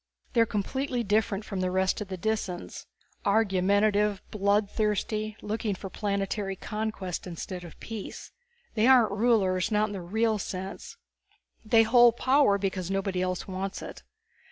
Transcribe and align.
They 0.33 0.41
are 0.41 0.47
completely 0.47 1.03
different 1.03 1.45
from 1.45 1.59
the 1.59 1.69
rest 1.69 2.01
of 2.01 2.07
the 2.07 2.17
Disans. 2.17 2.87
Argumentative, 3.23 4.19
blood 4.31 4.67
thirsty, 4.67 5.37
looking 5.43 5.75
for 5.75 5.91
planetary 5.91 6.55
conquest 6.55 7.27
instead 7.27 7.63
of 7.63 7.79
peace. 7.79 8.31
They 8.73 8.87
aren't 8.87 9.11
rulers, 9.11 9.69
not 9.71 9.89
in 9.89 9.93
the 9.93 10.01
real 10.01 10.39
sense. 10.39 10.97
They 11.63 11.83
hold 11.83 12.17
power 12.17 12.57
because 12.57 12.89
nobody 12.89 13.21
else 13.21 13.47
wants 13.47 13.83
it. 13.83 14.01